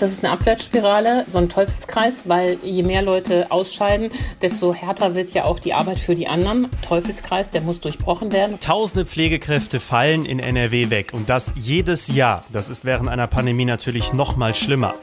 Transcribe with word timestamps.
Das 0.00 0.10
ist 0.10 0.24
eine 0.24 0.32
Abwärtsspirale, 0.32 1.24
so 1.28 1.38
ein 1.38 1.48
Teufelskreis, 1.48 2.28
weil 2.28 2.58
je 2.64 2.82
mehr 2.82 3.00
Leute 3.00 3.52
ausscheiden, 3.52 4.10
desto 4.42 4.74
härter 4.74 5.14
wird 5.14 5.32
ja 5.34 5.44
auch 5.44 5.60
die 5.60 5.72
Arbeit 5.72 6.00
für 6.00 6.16
die 6.16 6.26
anderen. 6.26 6.68
Teufelskreis, 6.82 7.52
der 7.52 7.60
muss 7.60 7.80
durchbrochen 7.80 8.32
werden. 8.32 8.58
Tausende 8.58 9.06
Pflegekräfte 9.06 9.78
fallen 9.78 10.24
in 10.24 10.40
NRW 10.40 10.90
weg 10.90 11.12
und 11.12 11.28
das 11.28 11.52
jedes 11.54 12.08
Jahr. 12.08 12.44
Das 12.50 12.70
ist 12.70 12.84
während 12.84 13.08
einer 13.08 13.28
Pandemie 13.28 13.66
natürlich 13.66 14.12
noch 14.12 14.36
mal 14.36 14.56
schlimmer. 14.56 14.94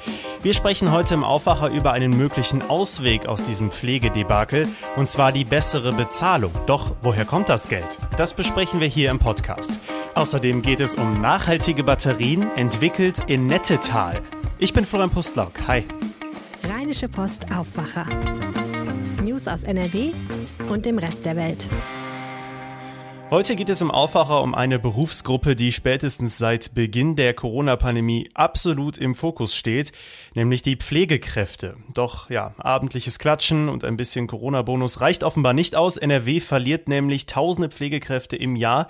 Wir 0.43 0.54
sprechen 0.54 0.92
heute 0.92 1.14
im 1.14 1.23
Aufwacher 1.23 1.70
über 1.70 1.94
einen 1.94 2.18
möglichen 2.18 2.62
Ausweg 2.62 3.28
aus 3.28 3.42
diesem 3.44 3.71
Pflegedebakel 3.71 4.68
und 4.98 5.08
zwar 5.08 5.32
die 5.32 5.46
bessere 5.46 5.94
Bezahlung. 5.94 6.52
Doch 6.66 6.96
woher 7.02 7.23
kommt 7.23 7.48
das 7.48 7.70
Geld? 7.70 7.98
Das 8.18 8.34
besprechen 8.34 8.82
wir 8.82 8.88
hier 8.89 9.10
im 9.10 9.20
Podcast. 9.20 9.80
Außerdem 10.14 10.62
geht 10.62 10.82
es 10.82 10.96
um 10.96 11.21
nachhaltige 11.21 11.84
Batterien, 11.84 12.52
entwickelt 12.55 13.23
in 13.27 13.46
Nettetal. 13.46 14.21
Ich 14.59 14.73
bin 14.73 14.86
Florian 14.86 15.09
Pustlauk. 15.09 15.54
Hi. 15.68 15.85
Rheinische 16.63 17.08
Post 17.08 17.45
Aufwacher. 17.55 18.05
News 19.23 19.48
aus 19.48 19.63
NRW 19.63 20.12
und 20.70 20.85
dem 20.85 20.98
Rest 20.98 21.26
der 21.26 21.35
Welt. 21.38 21.68
Heute 23.34 23.55
geht 23.55 23.70
es 23.70 23.80
im 23.80 23.91
Aufwacher 23.91 24.44
um 24.44 24.53
eine 24.53 24.77
Berufsgruppe, 24.77 25.55
die 25.55 25.71
spätestens 25.71 26.38
seit 26.38 26.76
Beginn 26.76 27.16
der 27.16 27.34
Corona-Pandemie 27.34 28.30
absolut 28.34 28.98
im 28.98 29.16
Fokus 29.16 29.55
steht, 29.55 29.94
nämlich 30.34 30.63
die 30.63 30.76
Pflegekräfte. 30.76 31.77
Doch 31.94 32.30
ja, 32.30 32.54
abendliches 32.57 33.20
Klatschen 33.20 33.70
und 33.70 33.85
ein 33.85 33.95
bisschen 33.95 34.27
Corona-Bonus 34.27 34.99
reicht 34.99 35.23
offenbar 35.23 35.54
nicht 35.54 35.77
aus. 35.77 35.95
NRW 35.95 36.41
verliert 36.41 36.90
nämlich 36.90 37.26
tausende 37.26 37.70
Pflegekräfte 37.70 38.35
im 38.35 38.57
Jahr 38.57 38.90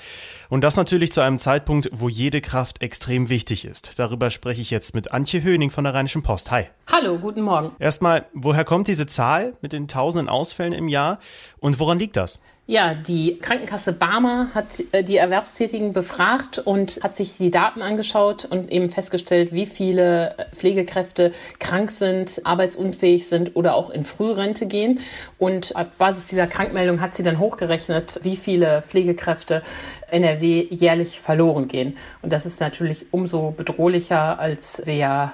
und 0.49 0.63
das 0.63 0.75
natürlich 0.75 1.11
zu 1.11 1.21
einem 1.21 1.37
Zeitpunkt, 1.37 1.91
wo 1.93 2.09
jede 2.09 2.41
Kraft 2.41 2.81
extrem 2.81 3.29
wichtig 3.29 3.63
ist. 3.63 3.99
Darüber 3.99 4.31
spreche 4.31 4.61
ich 4.61 4.71
jetzt 4.71 4.95
mit 4.95 5.11
Antje 5.11 5.43
Höning 5.43 5.69
von 5.69 5.83
der 5.83 5.93
Rheinischen 5.93 6.23
Post. 6.23 6.49
Hi. 6.49 6.65
Hallo, 6.91 7.19
guten 7.19 7.43
Morgen. 7.43 7.75
Erstmal, 7.77 8.25
woher 8.33 8.65
kommt 8.65 8.87
diese 8.87 9.05
Zahl 9.05 9.53
mit 9.61 9.71
den 9.71 9.87
tausenden 9.87 10.29
Ausfällen 10.29 10.73
im 10.73 10.87
Jahr 10.87 11.19
und 11.59 11.77
woran 11.77 11.99
liegt 11.99 12.17
das? 12.17 12.41
Ja, 12.71 12.93
die 12.93 13.37
Krankenkasse 13.37 13.91
Barmer 13.91 14.47
hat 14.55 14.81
äh, 14.93 15.03
die 15.03 15.17
Erwerbstätigen 15.17 15.91
befragt 15.91 16.57
und 16.57 17.01
hat 17.03 17.17
sich 17.17 17.35
die 17.35 17.51
Daten 17.51 17.81
angeschaut 17.81 18.45
und 18.45 18.71
eben 18.71 18.89
festgestellt, 18.89 19.51
wie 19.51 19.65
viele 19.65 20.37
äh, 20.37 20.45
Pflegekräfte 20.55 21.33
krank 21.59 21.91
sind, 21.91 22.39
arbeitsunfähig 22.45 23.27
sind 23.27 23.57
oder 23.57 23.75
auch 23.75 23.89
in 23.89 24.05
Frührente 24.05 24.67
gehen. 24.67 25.01
Und 25.37 25.75
auf 25.75 25.91
Basis 25.91 26.29
dieser 26.29 26.47
Krankmeldung 26.47 27.01
hat 27.01 27.13
sie 27.13 27.23
dann 27.23 27.39
hochgerechnet, 27.39 28.21
wie 28.23 28.37
viele 28.37 28.81
Pflegekräfte 28.81 29.63
NRW 30.09 30.65
jährlich 30.69 31.19
verloren 31.19 31.67
gehen. 31.67 31.97
Und 32.21 32.31
das 32.31 32.45
ist 32.45 32.61
natürlich 32.61 33.07
umso 33.11 33.51
bedrohlicher, 33.51 34.39
als 34.39 34.81
wir 34.85 34.95
ja 34.95 35.33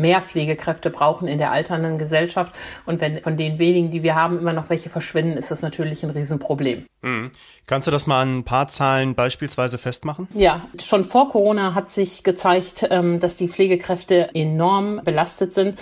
mehr 0.00 0.20
Pflegekräfte 0.20 0.90
brauchen 0.90 1.28
in 1.28 1.38
der 1.38 1.52
alternden 1.52 1.98
Gesellschaft. 1.98 2.52
Und 2.86 3.00
wenn 3.00 3.22
von 3.22 3.36
den 3.36 3.58
wenigen, 3.58 3.90
die 3.90 4.02
wir 4.02 4.14
haben, 4.14 4.38
immer 4.38 4.52
noch 4.52 4.70
welche 4.70 4.88
verschwinden, 4.88 5.36
ist 5.36 5.50
das 5.50 5.62
natürlich 5.62 6.02
ein 6.04 6.10
Riesenproblem. 6.10 6.86
Mhm. 7.02 7.30
Kannst 7.66 7.86
du 7.86 7.90
das 7.90 8.06
mal 8.06 8.22
an 8.22 8.38
ein 8.38 8.44
paar 8.44 8.68
Zahlen 8.68 9.14
beispielsweise 9.14 9.78
festmachen? 9.78 10.28
Ja, 10.34 10.62
schon 10.80 11.04
vor 11.04 11.28
Corona 11.28 11.74
hat 11.74 11.90
sich 11.90 12.22
gezeigt, 12.22 12.86
ähm, 12.90 13.20
dass 13.20 13.36
die 13.36 13.48
Pflegekräfte 13.48 14.34
enorm 14.34 15.02
belastet 15.04 15.52
sind. 15.52 15.78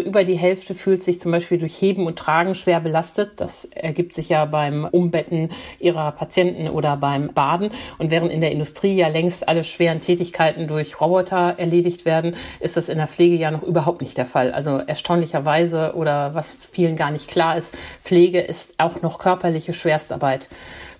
Über 0.00 0.24
die 0.24 0.34
Hälfte 0.34 0.74
fühlt 0.74 1.02
sich 1.02 1.20
zum 1.20 1.32
Beispiel 1.32 1.58
durch 1.58 1.74
Heben 1.80 2.06
und 2.06 2.18
Tragen 2.18 2.54
schwer 2.54 2.80
belastet. 2.80 3.32
Das 3.36 3.64
ergibt 3.64 4.14
sich 4.14 4.28
ja 4.28 4.44
beim 4.44 4.84
Umbetten 4.84 5.50
ihrer 5.78 6.12
Patienten 6.12 6.68
oder 6.68 6.96
beim 6.96 7.32
Baden. 7.32 7.70
Und 7.98 8.10
während 8.10 8.32
in 8.32 8.40
der 8.40 8.52
Industrie 8.52 8.94
ja 8.94 9.08
längst 9.08 9.48
alle 9.48 9.64
schweren 9.64 10.00
Tätigkeiten 10.00 10.66
durch 10.66 11.00
Roboter 11.00 11.54
erledigt 11.58 12.04
werden, 12.04 12.36
ist 12.60 12.76
das 12.76 12.88
in 12.88 12.98
der 12.98 13.08
Pflege 13.08 13.36
ja 13.36 13.50
noch 13.50 13.62
überhaupt 13.62 14.00
nicht 14.00 14.18
der 14.18 14.26
Fall. 14.26 14.52
Also 14.52 14.78
erstaunlicherweise 14.78 15.94
oder 15.94 16.34
was 16.34 16.68
vielen 16.70 16.96
gar 16.96 17.10
nicht 17.10 17.28
klar 17.28 17.56
ist, 17.56 17.74
Pflege 18.00 18.40
ist 18.40 18.74
auch 18.78 19.02
noch 19.02 19.18
körperliche 19.18 19.72
Schwerstarbeit. 19.72 20.48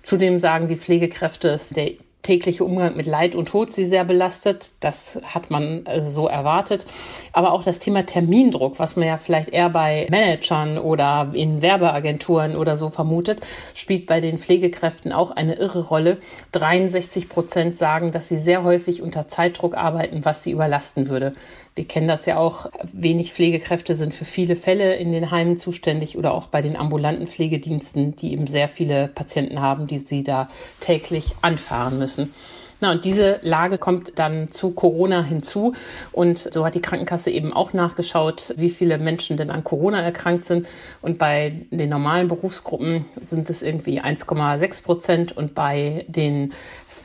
Zudem 0.01 0.39
sagen 0.39 0.67
die 0.67 0.75
Pflegekräfte, 0.75 1.49
es 1.49 1.69
der 1.69 1.91
tägliche 2.25 2.63
Umgang 2.63 2.97
mit 2.97 3.05
Leid 3.05 3.35
und 3.35 3.49
Tod 3.49 3.71
sie 3.71 3.85
sehr 3.85 4.03
belastet. 4.03 4.71
Das 4.79 5.21
hat 5.23 5.51
man 5.51 5.85
äh, 5.85 6.09
so 6.09 6.27
erwartet. 6.27 6.87
Aber 7.33 7.53
auch 7.53 7.63
das 7.63 7.77
Thema 7.77 8.03
Termindruck, 8.05 8.79
was 8.79 8.95
man 8.95 9.07
ja 9.07 9.17
vielleicht 9.17 9.49
eher 9.49 9.69
bei 9.69 10.07
Managern 10.09 10.79
oder 10.79 11.29
in 11.33 11.61
Werbeagenturen 11.61 12.55
oder 12.55 12.77
so 12.77 12.89
vermutet, 12.89 13.45
spielt 13.75 14.07
bei 14.07 14.21
den 14.21 14.39
Pflegekräften 14.39 15.11
auch 15.11 15.31
eine 15.31 15.55
irre 15.55 15.81
Rolle. 15.81 16.17
63 16.53 17.29
Prozent 17.29 17.77
sagen, 17.77 18.11
dass 18.11 18.27
sie 18.27 18.37
sehr 18.37 18.63
häufig 18.63 19.03
unter 19.03 19.27
Zeitdruck 19.27 19.77
arbeiten, 19.77 20.25
was 20.25 20.43
sie 20.43 20.51
überlasten 20.51 21.09
würde. 21.09 21.35
Wir 21.75 21.85
kennen 21.85 22.07
das 22.07 22.25
ja 22.25 22.37
auch. 22.37 22.67
Wenig 22.93 23.33
Pflegekräfte 23.33 23.95
sind 23.95 24.13
für 24.13 24.23
viele 24.23 24.55
Fälle 24.55 24.95
in 24.95 25.11
den 25.11 25.29
Heimen 25.29 25.59
zuständig 25.59 26.17
oder 26.17 26.33
auch 26.33 26.47
bei 26.47 26.61
den 26.61 26.77
ambulanten 26.77 27.27
Pflegediensten, 27.27 28.15
die 28.15 28.31
eben 28.31 28.47
sehr 28.47 28.69
viele 28.69 29.09
Patienten 29.09 29.61
haben, 29.61 29.85
die 29.85 29.99
sie 29.99 30.23
da 30.23 30.47
täglich 30.79 31.35
anfahren 31.41 31.99
müssen. 31.99 32.33
Na, 32.81 32.91
und 32.91 33.05
diese 33.05 33.39
Lage 33.41 33.77
kommt 33.77 34.13
dann 34.19 34.51
zu 34.51 34.71
Corona 34.71 35.23
hinzu. 35.23 35.73
Und 36.11 36.49
so 36.53 36.65
hat 36.65 36.75
die 36.75 36.81
Krankenkasse 36.81 37.31
eben 37.31 37.53
auch 37.53 37.73
nachgeschaut, 37.73 38.53
wie 38.57 38.69
viele 38.69 38.97
Menschen 38.97 39.37
denn 39.37 39.49
an 39.49 39.63
Corona 39.63 40.01
erkrankt 40.01 40.45
sind. 40.45 40.67
Und 41.01 41.17
bei 41.17 41.65
den 41.71 41.89
normalen 41.89 42.27
Berufsgruppen 42.27 43.05
sind 43.21 43.49
es 43.49 43.63
irgendwie 43.63 44.01
1,6 44.01 44.83
Prozent 44.83 45.37
und 45.37 45.55
bei 45.55 46.05
den 46.07 46.53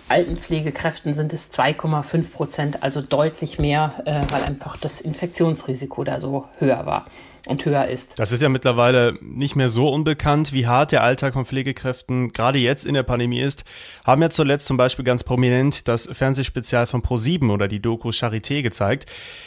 Altenpflegekräften 0.08 1.14
sind 1.14 1.32
es 1.32 1.52
2,5 1.52 2.32
Prozent, 2.32 2.82
also 2.82 3.00
deutlich 3.00 3.60
mehr, 3.60 3.92
äh, 4.06 4.22
weil 4.30 4.42
einfach 4.42 4.76
das 4.76 5.00
Infektionsrisiko 5.00 6.02
da 6.02 6.18
so 6.18 6.46
höher 6.58 6.84
war 6.84 7.06
und 7.46 7.64
höher 7.64 7.86
ist. 7.86 8.18
Das 8.18 8.32
ist 8.32 8.42
ja 8.42 8.48
mittlerweile 8.48 9.18
nicht 9.20 9.56
mehr 9.56 9.68
so 9.68 9.88
unbekannt, 9.88 10.52
wie 10.52 10.66
hart 10.66 10.92
der 10.92 11.02
Alltag 11.02 11.34
von 11.34 11.46
Pflegekräften 11.46 12.32
gerade 12.32 12.58
jetzt 12.58 12.84
in 12.84 12.94
der 12.94 13.02
Pandemie 13.02 13.40
ist. 13.40 13.64
Haben 14.04 14.22
ja 14.22 14.30
zuletzt 14.30 14.66
zum 14.66 14.76
Beispiel 14.76 15.04
ganz 15.04 15.24
prominent 15.24 15.88
das 15.88 16.08
Fernsehspezial 16.12 16.86
von 16.86 17.02
Pro7 17.02 17.50
oder 17.50 17.68
die 17.68 17.80
Doku 17.80 18.10
Charité 18.10 18.62
gezeigt. 18.62 19.06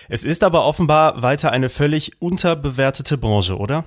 Es 0.10 0.24
ist 0.24 0.44
aber 0.44 0.66
offenbar 0.66 1.22
weiter 1.22 1.52
eine 1.52 1.70
völlig 1.70 2.22
unterbewertete 2.22 3.18
Branche, 3.18 3.58
oder? 3.58 3.86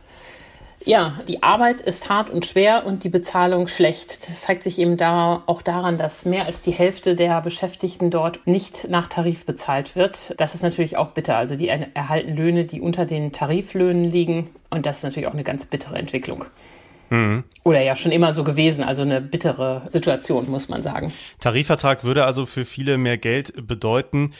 Ja, 0.86 1.18
die 1.26 1.42
Arbeit 1.42 1.80
ist 1.80 2.08
hart 2.08 2.30
und 2.30 2.46
schwer 2.46 2.86
und 2.86 3.02
die 3.02 3.08
Bezahlung 3.08 3.66
schlecht. 3.66 4.20
Das 4.28 4.42
zeigt 4.42 4.62
sich 4.62 4.78
eben 4.78 4.96
da 4.96 5.42
auch 5.46 5.60
daran, 5.60 5.98
dass 5.98 6.24
mehr 6.24 6.46
als 6.46 6.60
die 6.60 6.70
Hälfte 6.70 7.16
der 7.16 7.40
Beschäftigten 7.40 8.12
dort 8.12 8.46
nicht 8.46 8.86
nach 8.88 9.08
Tarif 9.08 9.44
bezahlt 9.44 9.96
wird. 9.96 10.34
Das 10.40 10.54
ist 10.54 10.62
natürlich 10.62 10.96
auch 10.96 11.08
bitter. 11.08 11.36
Also 11.36 11.56
die 11.56 11.66
erhalten 11.66 12.36
Löhne, 12.36 12.66
die 12.66 12.80
unter 12.80 13.04
den 13.04 13.32
Tariflöhnen 13.32 14.04
liegen. 14.04 14.50
Und 14.70 14.86
das 14.86 14.98
ist 14.98 15.02
natürlich 15.02 15.26
auch 15.26 15.32
eine 15.32 15.42
ganz 15.42 15.66
bittere 15.66 15.96
Entwicklung. 15.96 16.44
Mhm. 17.10 17.42
Oder 17.64 17.82
ja 17.82 17.96
schon 17.96 18.12
immer 18.12 18.32
so 18.32 18.44
gewesen, 18.44 18.84
also 18.84 19.02
eine 19.02 19.20
bittere 19.20 19.82
Situation, 19.88 20.48
muss 20.48 20.68
man 20.68 20.84
sagen. 20.84 21.12
Tarifvertrag 21.40 22.04
würde 22.04 22.24
also 22.24 22.46
für 22.46 22.64
viele 22.64 22.96
mehr 22.96 23.18
Geld 23.18 23.52
bedeuten. 23.66 24.34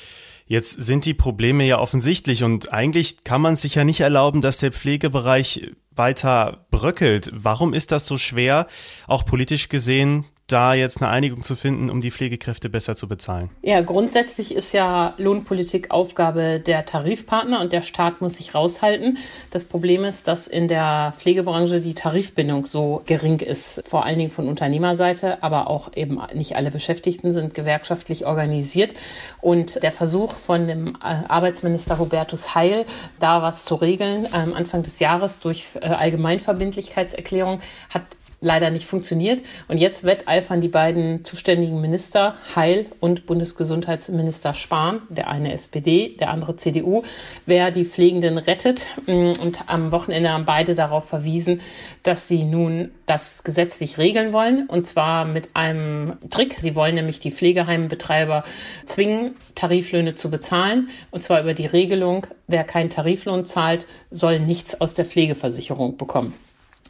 Jetzt 0.47 0.81
sind 0.81 1.05
die 1.05 1.15
Probleme 1.15 1.65
ja 1.65 1.79
offensichtlich 1.81 2.45
und 2.45 2.73
eigentlich 2.73 3.25
kann 3.25 3.43
man 3.43 3.57
sich 3.57 3.75
ja 3.75 3.85
nicht 3.85 4.01
erlauben, 4.01 4.43
dass 4.43 4.59
der 4.59 4.73
Pflegebereich 4.73 5.73
weiter 5.91 6.67
bröckelt. 6.71 7.31
Warum 7.35 7.75
ist 7.75 7.91
das 7.91 8.07
so 8.07 8.17
schwer, 8.17 8.69
auch 9.09 9.25
politisch 9.25 9.69
gesehen, 9.69 10.25
da 10.47 10.75
jetzt 10.75 11.03
eine 11.03 11.11
Einigung 11.11 11.43
zu 11.43 11.57
finden, 11.57 11.91
um 11.91 12.01
die 12.01 12.11
Pflegekräfte 12.11 12.69
besser 12.69 12.95
zu 12.95 13.09
bezahlen? 13.09 13.51
Ja, 13.63 13.81
grundsätzlich 13.81 14.55
ist 14.55 14.73
ja 14.73 15.15
Lohnpolitik 15.17 15.91
Aufgabe 15.91 16.61
der 16.61 16.87
Tarifpartner 16.87 17.61
und 17.61 17.73
der 17.73 17.83
Staat 17.83 18.21
muss 18.21 18.37
sich 18.37 18.55
raushalten. 18.55 19.19
Das 19.51 19.65
Problem 19.65 20.05
ist, 20.05 20.29
dass 20.29 20.47
in 20.47 20.69
der 20.69 21.15
Pflegebranche 21.19 21.81
die 21.81 21.95
Tarifbindung 21.95 22.67
so 22.67 23.03
gering 23.07 23.41
ist, 23.41 23.83
vor 23.89 24.05
allen 24.05 24.19
Dingen 24.19 24.31
von 24.31 24.49
Unternehmerseite, 24.49 25.43
aber 25.43 25.69
auch 25.69 25.91
eben 25.97 26.21
nicht 26.35 26.55
alle 26.55 26.71
Beschäftigten 26.71 27.33
sind 27.33 27.55
gewerkschaftlich 27.55 28.25
organisiert. 28.25 28.95
Und 29.41 29.83
der 29.83 29.93
Versuch 29.93 30.35
von 30.35 30.69
dem 30.69 30.97
Arbeitsminister 31.03 31.99
Hubertus 31.99 32.55
Heil, 32.55 32.87
da 33.19 33.43
was 33.43 33.65
zu 33.65 33.75
regeln, 33.75 34.29
am 34.33 34.53
Anfang 34.53 34.85
des 34.85 35.01
Jahres 35.01 35.41
durch 35.41 35.67
äh, 35.81 35.87
Allgemeinverbindlichkeitserklärung, 35.87 37.61
hat 37.91 38.05
leider 38.47 38.71
nicht 38.71 38.87
funktioniert. 38.87 39.43
Und 39.69 39.77
jetzt 39.77 40.05
wetteifern 40.05 40.63
die 40.63 40.69
beiden 40.69 41.25
zuständigen 41.25 41.81
Minister, 41.81 42.37
Heil 42.55 42.87
und 43.01 43.27
Bundesgesundheitsminister 43.27 44.55
Spahn, 44.55 45.03
der 45.11 45.29
eine 45.29 45.53
SPD, 45.53 46.17
der 46.19 46.31
andere 46.31 46.57
CDU, 46.57 47.03
wer 47.45 47.71
die 47.71 47.85
Pflegenden 47.85 48.39
rettet. 48.39 48.87
Und 49.07 49.65
am 49.67 49.93
Wochenende 49.93 50.33
haben 50.33 50.47
beide 50.47 50.75
darauf 50.75 51.09
verwiesen, 51.09 51.61
dass 52.05 52.29
sie 52.29 52.45
nun 52.45 52.93
das 53.05 53.45
gesetzlich 53.45 53.99
regeln 53.99 54.33
wollen. 54.33 54.67
Und 54.69 54.87
zwar 54.87 55.25
mit 55.25 55.55
einem 55.55 56.15
Trick. 56.31 56.57
Sie 56.59 56.75
wollen 56.75 56.95
nämlich 56.95 57.21
die 57.21 57.33
Pflegeheimbetreiber 57.33 58.45
zwingen, 58.87 59.35
Tariflöhne 59.57 60.15
zu 60.15 60.31
bezahlen. 60.31 60.89
Und 61.11 61.23
zwar 61.23 61.43
über 61.43 61.53
die 61.53 61.67
Regelung, 61.67 62.27
wer 62.47 62.63
keinen 62.65 62.91
Tariflohn 62.91 63.45
zahlt, 63.45 63.87
soll 64.11 64.39
nichts 64.39 64.81
aus 64.81 64.95
der 64.95 65.05
Pflegeversicherung 65.05 65.97
bekommen 65.97 66.46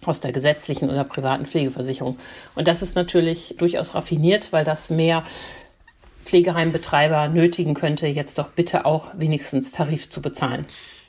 aus 0.07 0.21
der 0.21 0.33
gesetzlichen 0.33 0.91
oder 0.91 1.05
privaten 1.05 1.47
Pflegeversicherung. 1.47 2.17
Und 2.55 2.69
das 2.69 2.83
ist 2.83 2.97
natürlich 2.97 3.55
durchaus 3.59 3.95
raffiniert, 3.95 4.53
weil 4.53 4.65
das 4.65 4.91
mehr 4.91 5.23
Pflegeheimbetreiber 6.25 7.29
nötigen 7.29 7.75
könnte, 7.75 8.07
jetzt 8.07 8.39
doch 8.39 8.49
bitte 8.49 8.85
auch 8.85 9.07
wenigstens 9.17 9.73
Tarif 9.73 10.11
zu 10.11 10.21
bezahlen. 10.21 10.67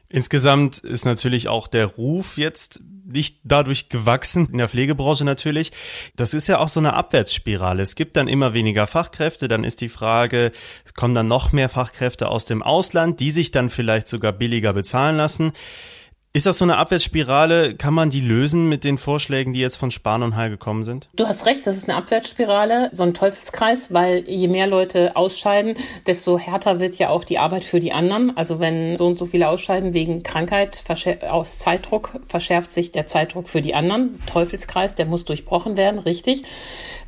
Insgesamt 0.10 0.78
ist 0.78 1.06
natürlich 1.06 1.50
auch 1.50 1.68
der 1.68 1.86
Ruf 1.86 2.38
jetzt 2.38 2.82
nicht 3.06 3.40
dadurch 3.44 3.90
gewachsen, 3.90 4.50
in 4.52 4.58
der 4.58 4.70
Pflegebranche 4.70 5.26
natürlich. 5.26 5.72
Das 6.16 6.34
ist 6.34 6.48
ja 6.48 6.60
auch 6.60 6.70
so 6.70 6.80
eine 6.80 6.94
Abwärtsspirale. 6.94 7.82
Es 7.82 7.96
gibt 7.96 8.16
dann 8.16 8.28
immer 8.28 8.54
weniger 8.54 8.88
Fachkräfte, 8.88 9.48
dann 9.48 9.64
ist 9.64 9.82
die 9.82 9.90
Frage, 9.90 10.52
kommen 10.96 11.16
dann 11.16 11.28
noch 11.28 11.52
mehr 11.52 11.70
Fachkräfte 11.70 12.30
aus 12.30 12.46
dem 12.46 12.62
Ausland, 12.62 13.20
die 13.20 13.32
sich 13.32 13.52
dann 13.52 13.70
vielleicht 13.70 14.08
sogar 14.08 14.34
billiger 14.34 14.74
bezahlen 14.74 15.18
lassen. 15.18 15.52
Ist 16.38 16.46
das 16.46 16.60
so 16.60 16.66
eine 16.66 16.78
Abwärtsspirale? 16.78 17.74
Kann 17.74 17.96
man 17.96 18.12
die 18.12 18.22
lösen 18.22 18.70
mit 18.70 18.84
den 18.84 19.00
Vorschlägen, 19.00 19.54
die 19.54 19.60
jetzt 19.60 19.78
von 19.78 19.90
Spahn 19.90 20.22
und 20.22 20.36
Heil 20.36 20.52
gekommen 20.52 20.84
sind? 20.84 21.10
Du 21.16 21.26
hast 21.26 21.48
recht, 21.48 21.66
das 21.66 21.76
ist 21.76 21.90
eine 21.90 21.98
Abwärtsspirale, 21.98 22.92
so 22.94 23.02
ein 23.02 23.16
Teufelskreis, 23.16 23.92
weil 23.92 24.24
je 24.30 24.48
mehr 24.48 24.68
Leute 24.68 25.16
ausscheiden, 25.16 25.74
desto 26.06 26.38
härter 26.38 26.80
wird 26.80 26.94
ja 27.00 27.10
auch 27.10 27.24
die 27.24 27.40
Arbeit 27.40 27.64
für 27.64 27.80
die 27.80 27.92
anderen. 27.92 28.38
Also 28.38 28.60
wenn 28.60 29.00
so 29.00 29.08
und 29.08 29.18
so 29.18 29.26
viele 29.26 29.50
ausscheiden 29.50 29.96
wegen 29.96 30.22
Krankheit 30.22 30.84
aus 31.28 31.58
Zeitdruck, 31.58 32.20
verschärft 32.28 32.72
sich 32.72 32.92
der 32.92 33.08
Zeitdruck 33.08 33.50
für 33.50 33.64
die 33.64 33.74
anderen. 33.74 34.22
Teufelskreis, 34.28 34.94
der 34.94 35.08
muss 35.08 35.26
durchbrochen 35.26 35.76
werden, 35.76 35.98
richtig. 35.98 36.44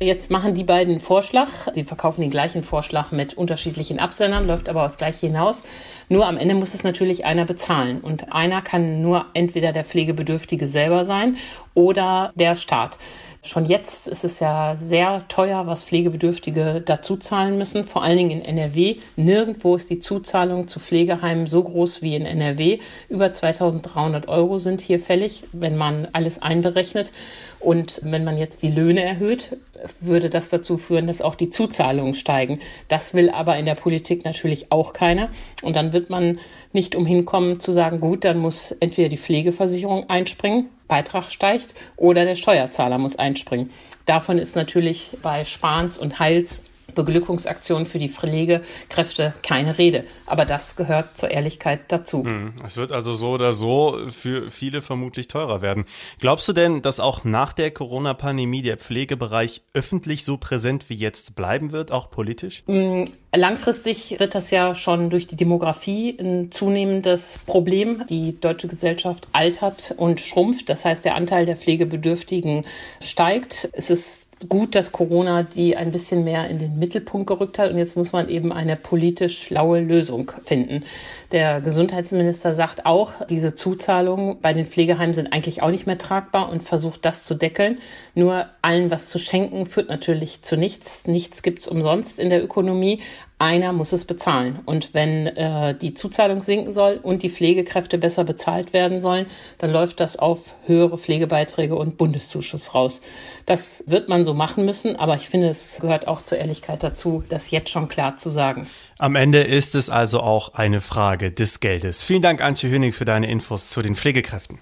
Jetzt 0.00 0.32
machen 0.32 0.54
die 0.54 0.64
beiden 0.64 0.94
einen 0.94 1.00
Vorschlag. 1.00 1.46
Sie 1.72 1.84
verkaufen 1.84 2.22
den 2.22 2.30
gleichen 2.30 2.64
Vorschlag 2.64 3.12
mit 3.12 3.34
unterschiedlichen 3.34 4.00
Absendern, 4.00 4.48
läuft 4.48 4.68
aber 4.68 4.84
aufs 4.86 4.96
Gleiche 4.96 5.28
hinaus. 5.28 5.62
Nur 6.08 6.26
am 6.26 6.36
Ende 6.36 6.56
muss 6.56 6.74
es 6.74 6.82
natürlich 6.82 7.24
einer 7.24 7.44
bezahlen. 7.44 8.00
Und 8.00 8.32
einer 8.32 8.62
kann 8.62 9.00
nur 9.00 9.19
entweder 9.34 9.72
der 9.72 9.84
Pflegebedürftige 9.84 10.66
selber 10.66 11.04
sein 11.04 11.36
oder 11.74 12.32
der 12.34 12.56
Staat. 12.56 12.98
Schon 13.42 13.64
jetzt 13.64 14.06
ist 14.06 14.22
es 14.22 14.38
ja 14.38 14.76
sehr 14.76 15.26
teuer, 15.28 15.66
was 15.66 15.84
Pflegebedürftige 15.84 16.82
dazu 16.84 17.16
zahlen 17.16 17.56
müssen, 17.56 17.84
vor 17.84 18.02
allen 18.02 18.18
Dingen 18.18 18.30
in 18.30 18.44
NRW. 18.44 18.96
Nirgendwo 19.16 19.76
ist 19.76 19.88
die 19.88 19.98
Zuzahlung 19.98 20.68
zu 20.68 20.78
Pflegeheimen 20.78 21.46
so 21.46 21.62
groß 21.62 22.02
wie 22.02 22.16
in 22.16 22.26
NRW. 22.26 22.80
Über 23.08 23.32
2300 23.32 24.28
Euro 24.28 24.58
sind 24.58 24.82
hier 24.82 25.00
fällig, 25.00 25.44
wenn 25.52 25.78
man 25.78 26.06
alles 26.12 26.42
einberechnet. 26.42 27.12
Und 27.60 28.02
wenn 28.04 28.24
man 28.24 28.36
jetzt 28.36 28.62
die 28.62 28.70
Löhne 28.70 29.02
erhöht, 29.02 29.56
würde 30.00 30.28
das 30.28 30.50
dazu 30.50 30.76
führen, 30.76 31.06
dass 31.06 31.22
auch 31.22 31.34
die 31.34 31.48
Zuzahlungen 31.48 32.14
steigen. 32.14 32.58
Das 32.88 33.14
will 33.14 33.30
aber 33.30 33.56
in 33.56 33.64
der 33.64 33.74
Politik 33.74 34.26
natürlich 34.26 34.70
auch 34.70 34.92
keiner. 34.92 35.30
Und 35.62 35.76
dann 35.76 35.94
wird 35.94 36.10
man 36.10 36.40
nicht 36.74 36.94
umhin 36.94 37.24
kommen 37.24 37.58
zu 37.58 37.72
sagen, 37.72 38.00
gut, 38.00 38.24
dann 38.24 38.36
muss 38.36 38.72
entweder 38.72 39.08
die 39.08 39.16
Pflegeversicherung 39.16 40.10
einspringen 40.10 40.68
Beitrag 40.90 41.30
steigt 41.30 41.72
oder 41.96 42.26
der 42.26 42.34
Steuerzahler 42.34 42.98
muss 42.98 43.16
einspringen. 43.16 43.70
Davon 44.04 44.38
ist 44.38 44.56
natürlich 44.56 45.10
bei 45.22 45.46
Spahns 45.46 45.96
und 45.96 46.18
Heils 46.18 46.58
Beglückungsaktion 46.94 47.86
für 47.86 47.98
die 47.98 48.08
Pflegekräfte 48.08 49.34
keine 49.42 49.78
Rede. 49.78 50.04
Aber 50.26 50.44
das 50.44 50.76
gehört 50.76 51.16
zur 51.16 51.30
Ehrlichkeit 51.30 51.80
dazu. 51.88 52.24
Hm, 52.24 52.54
es 52.64 52.76
wird 52.76 52.92
also 52.92 53.14
so 53.14 53.30
oder 53.30 53.52
so 53.52 53.98
für 54.10 54.50
viele 54.50 54.82
vermutlich 54.82 55.28
teurer 55.28 55.62
werden. 55.62 55.84
Glaubst 56.18 56.48
du 56.48 56.52
denn, 56.52 56.82
dass 56.82 57.00
auch 57.00 57.24
nach 57.24 57.52
der 57.52 57.70
Corona-Pandemie 57.70 58.62
der 58.62 58.76
Pflegebereich 58.76 59.62
öffentlich 59.74 60.24
so 60.24 60.36
präsent 60.36 60.88
wie 60.88 60.94
jetzt 60.94 61.34
bleiben 61.34 61.72
wird, 61.72 61.92
auch 61.92 62.10
politisch? 62.10 62.62
Hm, 62.66 63.04
langfristig 63.34 64.18
wird 64.18 64.34
das 64.34 64.50
ja 64.50 64.74
schon 64.74 65.10
durch 65.10 65.26
die 65.26 65.36
Demografie 65.36 66.16
ein 66.18 66.50
zunehmendes 66.50 67.38
Problem. 67.46 68.04
Die 68.08 68.40
deutsche 68.40 68.68
Gesellschaft 68.68 69.28
altert 69.32 69.94
und 69.96 70.20
schrumpft. 70.20 70.68
Das 70.68 70.84
heißt, 70.84 71.04
der 71.04 71.14
Anteil 71.14 71.46
der 71.46 71.56
Pflegebedürftigen 71.56 72.64
steigt. 73.00 73.68
Es 73.72 73.90
ist 73.90 74.29
gut, 74.48 74.74
dass 74.74 74.92
Corona 74.92 75.42
die 75.42 75.76
ein 75.76 75.90
bisschen 75.90 76.24
mehr 76.24 76.48
in 76.48 76.58
den 76.58 76.78
Mittelpunkt 76.78 77.26
gerückt 77.26 77.58
hat 77.58 77.70
und 77.70 77.78
jetzt 77.78 77.96
muss 77.96 78.12
man 78.12 78.28
eben 78.28 78.52
eine 78.52 78.76
politisch 78.76 79.42
schlaue 79.42 79.80
Lösung 79.80 80.32
finden. 80.42 80.84
Der 81.30 81.60
Gesundheitsminister 81.60 82.54
sagt 82.54 82.86
auch, 82.86 83.12
diese 83.28 83.54
Zuzahlungen 83.54 84.40
bei 84.40 84.52
den 84.52 84.64
Pflegeheimen 84.64 85.14
sind 85.14 85.32
eigentlich 85.32 85.62
auch 85.62 85.70
nicht 85.70 85.86
mehr 85.86 85.98
tragbar 85.98 86.48
und 86.48 86.62
versucht 86.62 87.04
das 87.04 87.24
zu 87.24 87.34
deckeln. 87.34 87.78
Nur 88.14 88.46
allen 88.62 88.90
was 88.90 89.10
zu 89.10 89.18
schenken 89.18 89.66
führt 89.66 89.88
natürlich 89.88 90.42
zu 90.42 90.56
nichts. 90.56 91.06
Nichts 91.06 91.42
gibt's 91.42 91.68
umsonst 91.68 92.18
in 92.18 92.30
der 92.30 92.42
Ökonomie 92.42 93.00
einer 93.40 93.72
muss 93.72 93.92
es 93.92 94.04
bezahlen. 94.04 94.60
Und 94.66 94.92
wenn 94.92 95.26
äh, 95.26 95.74
die 95.74 95.94
Zuzahlung 95.94 96.42
sinken 96.42 96.72
soll 96.72 97.00
und 97.02 97.22
die 97.22 97.30
Pflegekräfte 97.30 97.98
besser 97.98 98.24
bezahlt 98.24 98.72
werden 98.72 99.00
sollen, 99.00 99.26
dann 99.58 99.72
läuft 99.72 100.00
das 100.00 100.18
auf 100.18 100.54
höhere 100.66 100.98
Pflegebeiträge 100.98 101.74
und 101.74 101.96
Bundeszuschuss 101.96 102.74
raus. 102.74 103.00
Das 103.46 103.82
wird 103.86 104.08
man 104.08 104.24
so 104.24 104.34
machen 104.34 104.64
müssen, 104.64 104.96
aber 104.96 105.16
ich 105.16 105.28
finde, 105.28 105.48
es 105.48 105.78
gehört 105.80 106.06
auch 106.06 106.22
zur 106.22 106.38
Ehrlichkeit 106.38 106.82
dazu, 106.82 107.24
das 107.28 107.50
jetzt 107.50 107.70
schon 107.70 107.88
klar 107.88 108.16
zu 108.16 108.30
sagen. 108.30 108.66
Am 108.98 109.16
Ende 109.16 109.40
ist 109.40 109.74
es 109.74 109.88
also 109.88 110.20
auch 110.20 110.54
eine 110.54 110.82
Frage 110.82 111.32
des 111.32 111.60
Geldes. 111.60 112.04
Vielen 112.04 112.22
Dank, 112.22 112.42
Antje 112.42 112.68
Höning, 112.68 112.92
für 112.92 113.06
deine 113.06 113.30
Infos 113.30 113.70
zu 113.70 113.80
den 113.80 113.96
Pflegekräften. 113.96 114.58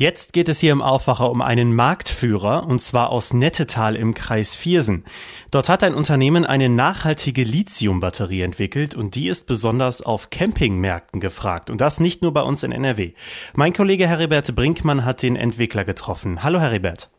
Jetzt 0.00 0.32
geht 0.32 0.48
es 0.48 0.60
hier 0.60 0.70
im 0.70 0.80
Aufwacher 0.80 1.28
um 1.28 1.42
einen 1.42 1.74
Marktführer, 1.74 2.64
und 2.68 2.80
zwar 2.80 3.10
aus 3.10 3.32
Nettetal 3.32 3.96
im 3.96 4.14
Kreis 4.14 4.54
Viersen. 4.54 5.02
Dort 5.50 5.68
hat 5.68 5.82
ein 5.82 5.96
Unternehmen 5.96 6.46
eine 6.46 6.68
nachhaltige 6.68 7.42
Lithiumbatterie 7.42 8.42
entwickelt 8.42 8.94
und 8.94 9.16
die 9.16 9.26
ist 9.26 9.48
besonders 9.48 10.00
auf 10.00 10.30
Campingmärkten 10.30 11.18
gefragt. 11.18 11.68
Und 11.68 11.80
das 11.80 11.98
nicht 11.98 12.22
nur 12.22 12.32
bei 12.32 12.42
uns 12.42 12.62
in 12.62 12.70
NRW. 12.70 13.14
Mein 13.54 13.72
Kollege 13.72 14.06
Heribert 14.06 14.54
Brinkmann 14.54 15.04
hat 15.04 15.20
den 15.20 15.34
Entwickler 15.34 15.84
getroffen. 15.84 16.44
Hallo 16.44 16.60
Heribert. 16.60 17.10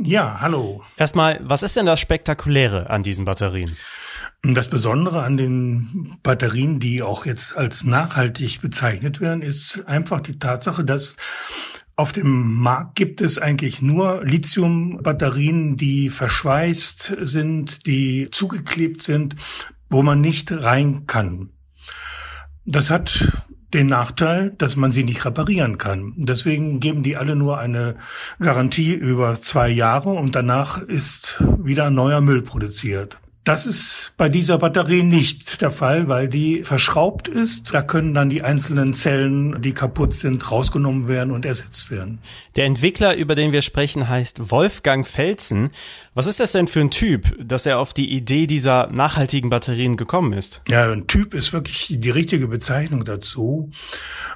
Ja, 0.00 0.38
hallo. 0.40 0.84
Erstmal, 0.98 1.40
was 1.42 1.64
ist 1.64 1.74
denn 1.74 1.86
das 1.86 1.98
Spektakuläre 1.98 2.90
an 2.90 3.02
diesen 3.02 3.24
Batterien? 3.24 3.76
Das 4.44 4.70
Besondere 4.70 5.24
an 5.24 5.36
den 5.36 6.16
Batterien, 6.22 6.78
die 6.78 7.02
auch 7.02 7.26
jetzt 7.26 7.56
als 7.56 7.82
nachhaltig 7.82 8.60
bezeichnet 8.60 9.20
werden, 9.20 9.42
ist 9.42 9.82
einfach 9.88 10.20
die 10.20 10.38
Tatsache, 10.38 10.84
dass 10.84 11.16
auf 11.98 12.12
dem 12.12 12.54
Markt 12.54 12.94
gibt 12.94 13.20
es 13.20 13.38
eigentlich 13.38 13.82
nur 13.82 14.24
Lithium-Batterien, 14.24 15.76
die 15.76 16.10
verschweißt 16.10 17.16
sind, 17.22 17.86
die 17.86 18.28
zugeklebt 18.30 19.02
sind, 19.02 19.34
wo 19.90 20.02
man 20.02 20.20
nicht 20.20 20.52
rein 20.52 21.08
kann. 21.08 21.50
Das 22.64 22.90
hat 22.90 23.32
den 23.74 23.88
Nachteil, 23.88 24.50
dass 24.58 24.76
man 24.76 24.92
sie 24.92 25.02
nicht 25.02 25.24
reparieren 25.24 25.76
kann. 25.76 26.14
Deswegen 26.16 26.78
geben 26.78 27.02
die 27.02 27.16
alle 27.16 27.34
nur 27.34 27.58
eine 27.58 27.96
Garantie 28.38 28.94
über 28.94 29.34
zwei 29.34 29.68
Jahre 29.68 30.10
und 30.10 30.36
danach 30.36 30.80
ist 30.80 31.42
wieder 31.58 31.90
neuer 31.90 32.20
Müll 32.20 32.42
produziert. 32.42 33.18
Das 33.48 33.64
ist 33.64 34.12
bei 34.18 34.28
dieser 34.28 34.58
Batterie 34.58 35.02
nicht 35.02 35.62
der 35.62 35.70
Fall, 35.70 36.06
weil 36.06 36.28
die 36.28 36.64
verschraubt 36.64 37.28
ist. 37.28 37.72
Da 37.72 37.80
können 37.80 38.12
dann 38.12 38.28
die 38.28 38.42
einzelnen 38.42 38.92
Zellen, 38.92 39.62
die 39.62 39.72
kaputt 39.72 40.12
sind, 40.12 40.52
rausgenommen 40.52 41.08
werden 41.08 41.32
und 41.32 41.46
ersetzt 41.46 41.90
werden. 41.90 42.18
Der 42.56 42.66
Entwickler, 42.66 43.16
über 43.16 43.34
den 43.34 43.52
wir 43.52 43.62
sprechen, 43.62 44.06
heißt 44.06 44.50
Wolfgang 44.50 45.06
Felsen. 45.06 45.70
Was 46.12 46.26
ist 46.26 46.40
das 46.40 46.52
denn 46.52 46.68
für 46.68 46.80
ein 46.80 46.90
Typ, 46.90 47.34
dass 47.42 47.64
er 47.64 47.78
auf 47.78 47.94
die 47.94 48.12
Idee 48.12 48.46
dieser 48.46 48.88
nachhaltigen 48.88 49.48
Batterien 49.48 49.96
gekommen 49.96 50.34
ist? 50.34 50.60
Ja, 50.68 50.92
ein 50.92 51.06
Typ 51.06 51.32
ist 51.32 51.54
wirklich 51.54 51.96
die 51.98 52.10
richtige 52.10 52.48
Bezeichnung 52.48 53.04
dazu. 53.04 53.70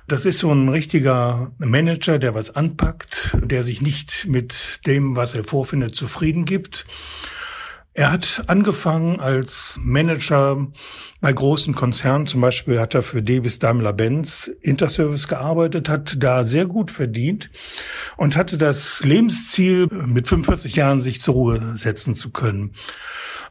Das 0.08 0.24
ist 0.24 0.38
so 0.38 0.50
ein 0.50 0.70
richtiger 0.70 1.52
Manager, 1.58 2.18
der 2.18 2.34
was 2.34 2.56
anpackt, 2.56 3.36
der 3.42 3.62
sich 3.62 3.82
nicht 3.82 4.26
mit 4.26 4.80
dem, 4.86 5.16
was 5.16 5.34
er 5.34 5.44
vorfindet, 5.44 5.94
zufrieden 5.94 6.46
gibt 6.46 6.86
er 7.94 8.10
hat 8.10 8.44
angefangen 8.46 9.20
als 9.20 9.78
Manager 9.82 10.66
bei 11.20 11.32
großen 11.32 11.74
Konzernen, 11.74 12.26
zum 12.26 12.40
Beispiel 12.40 12.80
hat 12.80 12.94
er 12.94 13.02
für 13.02 13.22
Davis 13.22 13.58
Daimler-Benz 13.58 14.50
Interservice 14.62 15.28
gearbeitet, 15.28 15.90
hat 15.90 16.14
da 16.18 16.44
sehr 16.44 16.64
gut 16.64 16.90
verdient 16.90 17.50
und 18.16 18.36
hatte 18.36 18.56
das 18.56 19.04
Lebensziel, 19.04 19.88
mit 19.90 20.26
45 20.26 20.76
Jahren 20.76 21.00
sich 21.00 21.20
zur 21.20 21.34
Ruhe 21.34 21.72
setzen 21.74 22.14
zu 22.14 22.30
können. 22.30 22.72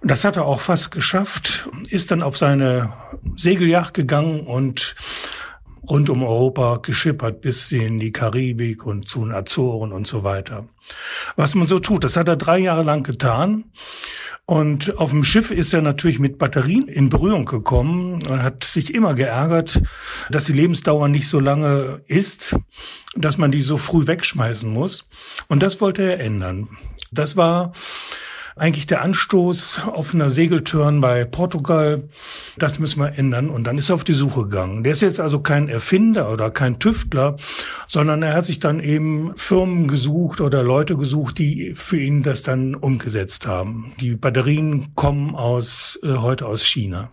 Und 0.02 0.10
das 0.10 0.26
hat 0.26 0.38
er 0.38 0.46
auch 0.46 0.62
fast 0.62 0.90
geschafft, 0.90 1.70
ist 1.90 2.10
dann 2.10 2.24
auf 2.24 2.36
seine 2.36 2.94
Segelyacht 3.36 3.94
gegangen 3.94 4.42
und 4.42 4.96
rund 5.88 6.10
um 6.10 6.24
Europa 6.24 6.78
geschippert 6.78 7.42
bis 7.42 7.72
in 7.72 8.00
die 8.00 8.12
Karibik 8.12 8.86
und 8.86 9.08
zu 9.08 9.20
den 9.20 9.34
Azoren 9.34 9.92
und 9.92 10.08
so 10.08 10.24
weiter. 10.24 10.68
Was 11.36 11.54
man 11.54 11.68
so 11.68 11.80
tut, 11.80 12.04
das 12.04 12.18
hat 12.18 12.28
er 12.28 12.36
drei 12.36 12.58
Jahre 12.58 12.84
lang 12.84 13.04
getan. 13.04 13.66
Und 14.52 14.98
auf 14.98 15.12
dem 15.12 15.24
Schiff 15.24 15.50
ist 15.50 15.74
er 15.74 15.82
natürlich 15.82 16.20
mit 16.20 16.38
Batterien 16.38 16.90
in 16.90 17.08
Berührung 17.08 17.46
gekommen 17.46 18.16
und 18.16 18.44
hat 18.44 18.66
sich 18.66 18.94
immer 18.94 19.14
geärgert, 19.14 19.82
dass 20.30 20.44
die 20.44 20.52
Lebensdauer 20.52 21.08
nicht 21.08 21.30
so 21.30 21.40
lange 21.40 22.02
ist, 22.08 22.58
dass 23.16 23.38
man 23.38 23.52
die 23.52 23.62
so 23.62 23.78
früh 23.78 24.08
wegschmeißen 24.08 24.70
muss. 24.70 25.08
Und 25.48 25.64
das 25.64 25.80
wollte 25.80 26.02
er 26.04 26.20
ändern. 26.20 26.68
Das 27.14 27.38
war 27.38 27.72
eigentlich 28.56 28.88
der 28.88 29.02
Anstoß 29.02 29.82
auf 29.86 30.14
einer 30.14 30.30
Segeltörn 30.30 31.02
bei 31.02 31.26
Portugal. 31.26 32.04
Das 32.58 32.80
müssen 32.80 33.00
wir 33.00 33.18
ändern. 33.18 33.50
Und 33.50 33.66
dann 33.66 33.78
ist 33.78 33.90
er 33.90 33.96
auf 33.96 34.04
die 34.04 34.14
Suche 34.14 34.44
gegangen. 34.44 34.84
Der 34.84 34.92
ist 34.92 35.02
jetzt 35.02 35.20
also 35.20 35.40
kein 35.40 35.70
Erfinder 35.70 36.32
oder 36.32 36.52
kein 36.52 36.80
Tüftler, 36.80 37.38
sondern 37.88 38.24
er 38.24 38.34
hat 38.34 38.46
sich 38.46 38.60
dann 38.60 38.80
eben 38.80 39.34
Firmen 39.36 39.88
gesucht 39.88 40.42
oder 40.42 40.64
Leute 40.64 40.98
gesucht, 40.98 41.38
die 41.38 41.74
für 41.76 42.00
ihn 42.00 42.24
das 42.24 42.44
dann 42.44 42.76
umgesetzt 42.76 43.48
haben. 43.48 43.94
Die 44.00 44.16
Batterien 44.16 44.96
kommen 44.96 45.36
aus, 45.36 46.00
äh, 46.04 46.16
heute 46.16 46.46
aus 46.46 46.66
China. 46.66 47.10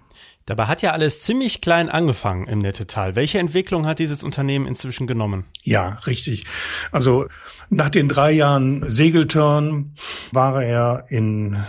Dabei 0.49 0.65
hat 0.65 0.81
ja 0.81 0.93
alles 0.93 1.21
ziemlich 1.21 1.61
klein 1.61 1.91
angefangen 1.91 2.47
im 2.47 2.61
Nettetal. 2.61 3.17
Welche 3.17 3.39
Entwicklung 3.39 3.85
hat 3.85 3.99
dieses 3.99 4.25
Unternehmen 4.25 4.67
inzwischen 4.67 5.07
genommen? 5.07 5.45
Ja, 5.63 5.99
richtig. 6.07 6.47
Also 6.91 7.27
nach 7.69 7.91
den 7.91 8.09
drei 8.09 8.31
Jahren 8.31 8.83
Segeltörn 8.89 9.95
war 10.33 10.63
er 10.63 11.05
in 11.09 11.63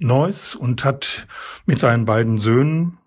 Neuss 0.00 0.54
und 0.54 0.84
hat 0.84 1.26
mit 1.64 1.80
seinen 1.80 2.04
beiden 2.04 2.36
Söhnen 2.36 2.98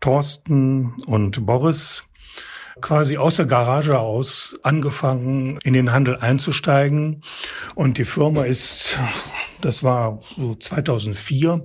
Thorsten 0.00 0.92
und 1.06 1.46
Boris 1.46 2.04
quasi 2.80 3.16
aus 3.16 3.36
der 3.36 3.46
Garage 3.46 3.98
aus 3.98 4.58
angefangen, 4.62 5.58
in 5.62 5.72
den 5.72 5.92
Handel 5.92 6.16
einzusteigen. 6.16 7.22
Und 7.74 7.98
die 7.98 8.04
Firma 8.04 8.44
ist, 8.44 8.98
das 9.60 9.82
war 9.82 10.20
so 10.24 10.54
2004, 10.54 11.64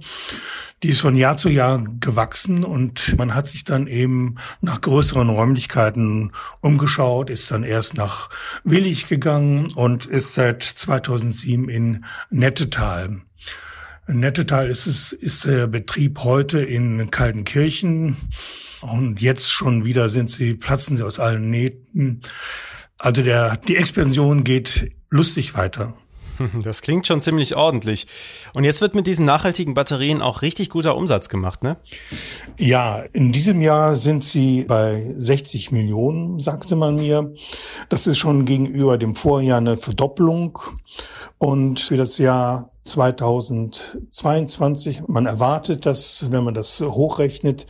die 0.84 0.90
ist 0.90 1.02
von 1.02 1.16
Jahr 1.16 1.38
zu 1.38 1.50
Jahr 1.50 1.84
gewachsen 2.00 2.64
und 2.64 3.18
man 3.18 3.34
hat 3.34 3.48
sich 3.48 3.64
dann 3.64 3.88
eben 3.88 4.36
nach 4.62 4.82
größeren 4.82 5.30
Räumlichkeiten 5.30 6.32
umgeschaut, 6.62 7.30
ist 7.30 7.50
dann 7.50 7.64
erst 7.64 7.96
nach 7.96 8.30
Willig 8.64 9.08
gegangen 9.08 9.68
und 9.76 10.06
ist 10.06 10.34
seit 10.34 10.62
2007 10.64 11.70
in 11.70 12.06
Nettetal. 12.30 13.22
Nettetal 14.08 14.70
ist 14.70 14.86
es, 14.86 15.12
ist 15.12 15.46
der 15.46 15.68
Betrieb 15.68 16.24
heute 16.24 16.60
in 16.60 17.10
Kaltenkirchen 17.10 18.16
und 18.82 19.22
jetzt 19.22 19.50
schon 19.50 19.84
wieder 19.84 20.10
sind 20.10 20.30
sie, 20.30 20.54
platzen 20.54 20.98
sie 20.98 21.04
aus 21.04 21.20
allen 21.20 21.50
Nähten. 21.50 22.20
Also 22.98 23.24
der, 23.24 23.58
die 23.58 23.76
Expansion 23.76 24.44
geht 24.44 24.92
lustig 25.10 25.56
weiter. 25.56 25.94
Das 26.64 26.82
klingt 26.82 27.08
schon 27.08 27.22
ziemlich 27.22 27.56
ordentlich. 27.56 28.08
Und 28.54 28.66
jetzt 28.66 28.82
wird 28.82 28.96
mit 28.96 29.08
diesen 29.08 29.26
nachhaltigen 29.26 29.74
Batterien 29.74 30.22
auch 30.22 30.42
richtig 30.42 30.70
guter 30.70 30.98
Umsatz 30.98 31.30
gemacht, 31.30 31.64
ne? 31.64 31.78
Ja, 32.58 33.04
in 33.14 33.32
diesem 33.32 33.62
Jahr 33.62 33.96
sind 33.96 34.24
sie 34.24 34.64
bei 34.64 35.14
60 35.16 35.72
Millionen, 35.72 36.40
sagte 36.40 36.76
man 36.76 36.96
mir. 36.96 37.34
Das 37.88 38.08
ist 38.08 38.18
schon 38.18 38.44
gegenüber 38.44 38.98
dem 38.98 39.16
Vorjahr 39.16 39.60
eine 39.60 39.78
Verdoppelung. 39.78 40.60
Und 41.38 41.80
für 41.80 41.98
das 41.98 42.18
Jahr 42.18 42.75
2022. 42.86 45.04
Man 45.08 45.26
erwartet, 45.26 45.86
dass, 45.86 46.32
wenn 46.32 46.44
man 46.44 46.54
das 46.54 46.82
hochrechnet, 46.82 47.66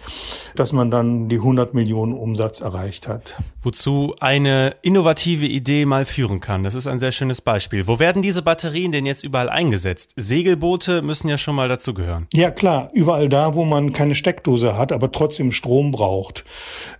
dass 0.55 0.73
man 0.73 0.89
dann 0.91 1.29
die 1.29 1.37
100 1.37 1.73
Millionen 1.73 2.13
Umsatz 2.13 2.61
erreicht 2.61 3.07
hat. 3.07 3.37
Wozu 3.61 4.13
eine 4.19 4.75
innovative 4.81 5.45
Idee 5.45 5.85
mal 5.85 6.03
führen 6.05 6.41
kann. 6.41 6.63
Das 6.63 6.75
ist 6.75 6.87
ein 6.87 6.99
sehr 6.99 7.13
schönes 7.13 7.39
Beispiel. 7.41 7.87
Wo 7.87 7.97
werden 7.97 8.21
diese 8.21 8.41
Batterien 8.41 8.91
denn 8.91 9.05
jetzt 9.05 9.23
überall 9.23 9.47
eingesetzt? 9.49 10.11
Segelboote 10.17 11.01
müssen 11.01 11.29
ja 11.29 11.37
schon 11.37 11.55
mal 11.55 11.69
dazu 11.69 11.93
gehören. 11.93 12.27
Ja 12.33 12.51
klar, 12.51 12.89
überall 12.93 13.29
da, 13.29 13.55
wo 13.55 13.63
man 13.63 13.93
keine 13.93 14.15
Steckdose 14.15 14.77
hat, 14.77 14.91
aber 14.91 15.09
trotzdem 15.11 15.53
Strom 15.53 15.91
braucht. 15.91 16.43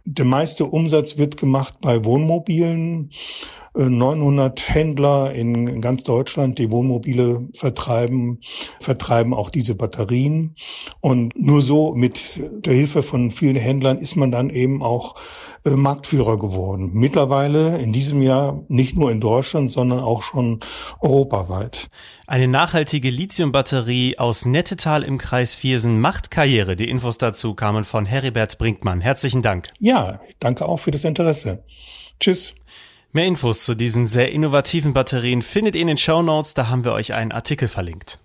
Der 0.06 0.26
meiste 0.26 0.66
Umsatz 0.66 1.18
wird 1.18 1.38
gemacht 1.38 1.76
bei 1.82 2.06
Wohnmobilen 2.06 3.12
900 3.76 4.70
Händler 4.70 5.34
in 5.34 5.82
ganz 5.82 6.04
Deutschland, 6.04 6.60
die 6.60 6.72
Wohnmobile 6.72 7.48
vertreiben, 7.54 8.40
vertreiben 8.80 9.34
auch 9.34 9.50
diese 9.50 9.76
Batterien. 9.76 10.56
Und 11.02 11.34
nur 11.36 11.62
so 11.62 11.94
mit 11.94 12.42
der 12.66 12.74
Hilfe 12.74 13.04
von 13.04 13.32
vielen 13.32 13.58
Händlern 13.58 14.00
ist 14.00 14.16
man 14.16 14.32
dann 14.32 14.50
eben 14.50 14.82
auch 14.82 15.16
äh, 15.66 15.72
Marktführer 15.72 16.38
geworden. 16.38 16.92
Mittlerweile 16.94 17.78
in 17.80 17.92
diesem 17.92 18.22
Jahr 18.22 18.64
nicht 18.68 18.96
nur 18.96 19.12
in 19.12 19.20
Deutschland, 19.20 19.70
sondern 19.70 20.00
auch 20.00 20.24
schon 20.24 20.60
europaweit. 21.02 21.90
Eine 22.28 22.48
nachhaltige 22.48 23.10
Lithiumbatterie 23.10 24.18
aus 24.18 24.46
Nettetal 24.46 25.04
im 25.04 25.18
Kreis 25.18 25.56
Viersen 25.56 26.00
macht 26.00 26.32
Karriere. 26.32 26.76
Die 26.76 26.90
Infos 26.90 27.18
dazu 27.18 27.56
kamen 27.56 27.84
von 27.84 28.06
Heribert 28.06 28.58
Brinkmann. 28.58 29.02
Herzlichen 29.02 29.42
Dank. 29.42 29.70
Ja, 29.80 30.22
danke 30.40 30.68
auch 30.68 30.78
für 30.78 30.92
das 30.92 31.04
Interesse. 31.04 31.64
Tschüss. 32.20 32.56
Mehr 33.16 33.28
Infos 33.28 33.64
zu 33.64 33.76
diesen 33.76 34.08
sehr 34.08 34.34
innovativen 34.34 34.92
Batterien 34.92 35.42
findet 35.42 35.76
ihr 35.76 35.84
in 35.84 35.88
den 35.88 35.96
Show 35.96 36.22
Notes, 36.22 36.54
da 36.54 36.68
haben 36.68 36.84
wir 36.84 36.92
euch 36.92 37.14
einen 37.14 37.32
Artikel 37.32 37.70
verlinkt. 37.70 38.20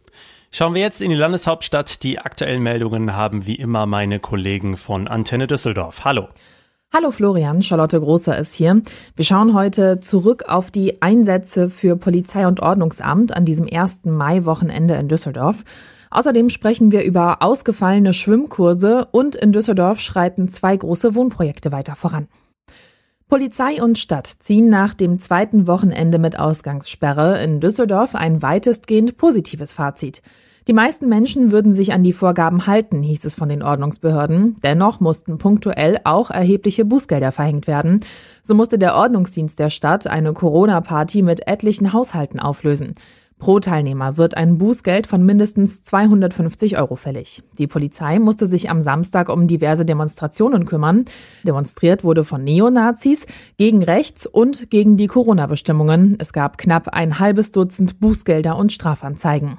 Schauen 0.50 0.75
wir 0.75 0.80
jetzt 0.80 1.00
in 1.00 1.11
die 1.11 1.16
Landeshauptstadt. 1.16 2.02
Die 2.02 2.18
aktuellen 2.18 2.61
Meldungen 2.61 3.14
haben 3.14 3.47
wie 3.47 3.54
immer 3.54 3.87
meine 3.87 4.18
Kollegen 4.18 4.76
von 4.76 5.06
Antenne 5.06 5.47
Düsseldorf. 5.47 6.04
Hallo. 6.04 6.26
Hallo 6.92 7.12
Florian, 7.12 7.62
Charlotte 7.62 8.00
Großer 8.00 8.37
ist 8.37 8.52
hier. 8.52 8.82
Wir 9.14 9.25
schauen 9.25 9.54
heute 9.54 10.00
zurück 10.00 10.47
auf 10.49 10.73
die 10.73 11.00
Einsätze 11.00 11.70
für 11.70 11.94
Polizei 11.94 12.49
und 12.49 12.59
Ordnungsamt 12.59 13.32
an 13.32 13.44
diesem 13.44 13.68
ersten 13.68 14.11
Mai-Wochenende 14.11 14.94
in 14.94 15.06
Düsseldorf. 15.06 15.62
Außerdem 16.11 16.50
sprechen 16.50 16.90
wir 16.90 17.04
über 17.04 17.42
ausgefallene 17.42 18.12
Schwimmkurse 18.12 19.06
und 19.12 19.37
in 19.37 19.52
Düsseldorf 19.52 20.00
schreiten 20.00 20.49
zwei 20.49 20.76
große 20.76 21.14
Wohnprojekte 21.14 21.70
weiter 21.70 21.94
voran. 21.94 22.26
Polizei 23.31 23.81
und 23.81 23.97
Stadt 23.97 24.27
ziehen 24.27 24.69
nach 24.69 24.93
dem 24.93 25.21
zweiten 25.21 25.69
Wochenende 25.69 26.19
mit 26.19 26.37
Ausgangssperre 26.37 27.41
in 27.45 27.61
Düsseldorf 27.61 28.17
ein 28.17 28.43
weitestgehend 28.43 29.19
positives 29.19 29.73
Fazit. 29.73 30.21
Die 30.67 30.73
meisten 30.73 31.09
Menschen 31.09 31.53
würden 31.53 31.73
sich 31.73 31.93
an 31.93 32.03
die 32.03 32.13
Vorgaben 32.13 32.67
halten, 32.67 33.03
hieß 33.03 33.25
es 33.25 33.37
von 33.37 33.49
den 33.49 33.63
Ordnungsbehörden. 33.63 34.57
Dennoch 34.65 34.99
mussten 34.99 35.39
punktuell 35.39 36.01
auch 36.03 36.33
erhebliche 36.33 36.85
Bußgelder 36.85 37.31
verhängt 37.31 37.69
werden. 37.69 38.01
So 38.43 38.57
musste 38.57 38.81
der 38.81 38.97
Ordnungsdienst 38.97 39.61
der 39.61 39.71
Stadt 39.71 40.09
eine 40.09 40.33
Corona-Party 40.33 41.23
mit 41.23 41.47
etlichen 41.47 41.93
Haushalten 41.93 42.41
auflösen. 42.41 42.97
Pro 43.40 43.59
Teilnehmer 43.59 44.18
wird 44.18 44.37
ein 44.37 44.59
Bußgeld 44.59 45.06
von 45.06 45.25
mindestens 45.25 45.82
250 45.82 46.78
Euro 46.78 46.94
fällig. 46.94 47.42
Die 47.59 47.66
Polizei 47.66 48.18
musste 48.18 48.47
sich 48.47 48.68
am 48.68 48.82
Samstag 48.82 49.30
um 49.30 49.49
diverse 49.49 49.87
Demonstrationen 49.87 50.66
kümmern. 50.66 51.06
Demonstriert 51.42 52.04
wurde 52.04 52.23
von 52.23 52.44
Neonazis 52.44 53.26
gegen 53.56 53.82
rechts 53.82 54.26
und 54.26 54.70
gegen 54.70 54.99
die 54.99 55.06
Corona-Bestimmungen. 55.06 56.16
Es 56.20 56.35
gab 56.35 56.59
knapp 56.59 56.88
ein 56.88 57.18
halbes 57.18 57.50
Dutzend 57.50 57.99
Bußgelder 57.99 58.56
und 58.56 58.73
Strafanzeigen. 58.73 59.56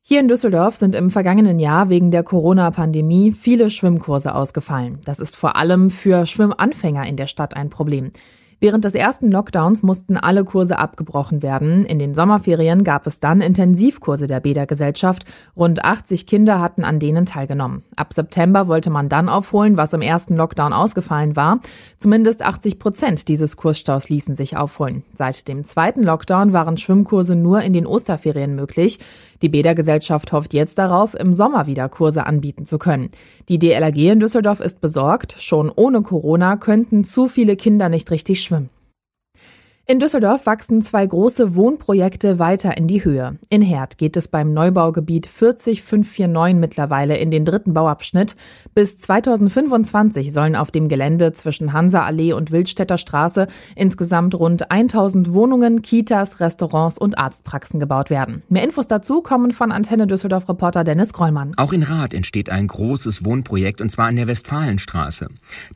Hier 0.00 0.20
in 0.20 0.28
Düsseldorf 0.28 0.76
sind 0.76 0.94
im 0.94 1.10
vergangenen 1.10 1.58
Jahr 1.58 1.90
wegen 1.90 2.10
der 2.10 2.22
Corona-Pandemie 2.22 3.32
viele 3.32 3.68
Schwimmkurse 3.68 4.34
ausgefallen. 4.34 5.00
Das 5.04 5.18
ist 5.18 5.36
vor 5.36 5.56
allem 5.56 5.90
für 5.90 6.24
Schwimmanfänger 6.24 7.04
in 7.06 7.16
der 7.16 7.26
Stadt 7.26 7.56
ein 7.56 7.68
Problem. 7.68 8.12
Während 8.60 8.84
des 8.84 8.96
ersten 8.96 9.30
Lockdowns 9.30 9.84
mussten 9.84 10.16
alle 10.16 10.44
Kurse 10.44 10.80
abgebrochen 10.80 11.42
werden. 11.42 11.84
In 11.84 12.00
den 12.00 12.12
Sommerferien 12.12 12.82
gab 12.82 13.06
es 13.06 13.20
dann 13.20 13.40
Intensivkurse 13.40 14.26
der 14.26 14.40
Bädergesellschaft. 14.40 15.24
Rund 15.56 15.84
80 15.84 16.26
Kinder 16.26 16.60
hatten 16.60 16.82
an 16.82 16.98
denen 16.98 17.24
teilgenommen. 17.24 17.84
Ab 17.94 18.12
September 18.12 18.66
wollte 18.66 18.90
man 18.90 19.08
dann 19.08 19.28
aufholen, 19.28 19.76
was 19.76 19.92
im 19.92 20.02
ersten 20.02 20.34
Lockdown 20.34 20.72
ausgefallen 20.72 21.36
war. 21.36 21.60
Zumindest 21.98 22.42
80 22.42 22.80
Prozent 22.80 23.28
dieses 23.28 23.56
Kursstaus 23.56 24.08
ließen 24.08 24.34
sich 24.34 24.56
aufholen. 24.56 25.04
Seit 25.14 25.46
dem 25.46 25.62
zweiten 25.62 26.02
Lockdown 26.02 26.52
waren 26.52 26.78
Schwimmkurse 26.78 27.36
nur 27.36 27.62
in 27.62 27.72
den 27.72 27.86
Osterferien 27.86 28.56
möglich. 28.56 28.98
Die 29.40 29.48
Bädergesellschaft 29.48 30.32
hofft 30.32 30.52
jetzt 30.52 30.78
darauf, 30.78 31.14
im 31.14 31.32
Sommer 31.32 31.68
wieder 31.68 31.88
Kurse 31.88 32.26
anbieten 32.26 32.64
zu 32.64 32.78
können. 32.78 33.10
Die 33.48 33.60
DLRG 33.60 34.10
in 34.10 34.18
Düsseldorf 34.18 34.58
ist 34.58 34.80
besorgt. 34.80 35.36
Schon 35.38 35.70
ohne 35.72 36.02
Corona 36.02 36.56
könnten 36.56 37.04
zu 37.04 37.28
viele 37.28 37.54
Kinder 37.54 37.88
nicht 37.88 38.10
richtig. 38.10 38.47
In 39.90 40.00
Düsseldorf 40.00 40.44
wachsen 40.44 40.82
zwei 40.82 41.06
große 41.06 41.54
Wohnprojekte 41.54 42.38
weiter 42.38 42.76
in 42.76 42.88
die 42.88 43.06
Höhe. 43.06 43.38
In 43.48 43.62
Herd 43.62 43.96
geht 43.96 44.18
es 44.18 44.28
beim 44.28 44.52
Neubaugebiet 44.52 45.24
40549 45.26 46.60
mittlerweile 46.60 47.16
in 47.16 47.30
den 47.30 47.46
dritten 47.46 47.72
Bauabschnitt. 47.72 48.36
Bis 48.74 48.98
2025 48.98 50.30
sollen 50.30 50.56
auf 50.56 50.70
dem 50.70 50.90
Gelände 50.90 51.32
zwischen 51.32 51.72
Hansa-Allee 51.72 52.34
und 52.34 52.50
Wildstädter 52.50 52.98
Straße 52.98 53.48
insgesamt 53.76 54.34
rund 54.34 54.70
1000 54.70 55.32
Wohnungen, 55.32 55.80
Kitas, 55.80 56.38
Restaurants 56.38 56.98
und 56.98 57.16
Arztpraxen 57.16 57.80
gebaut 57.80 58.10
werden. 58.10 58.42
Mehr 58.50 58.64
Infos 58.64 58.88
dazu 58.88 59.22
kommen 59.22 59.52
von 59.52 59.72
Antenne 59.72 60.06
Düsseldorf 60.06 60.50
Reporter 60.50 60.84
Dennis 60.84 61.14
Grollmann. 61.14 61.54
Auch 61.56 61.72
in 61.72 61.82
Rath 61.82 62.12
entsteht 62.12 62.50
ein 62.50 62.66
großes 62.66 63.24
Wohnprojekt 63.24 63.80
und 63.80 63.90
zwar 63.90 64.08
an 64.08 64.16
der 64.16 64.26
Westfalenstraße. 64.26 65.28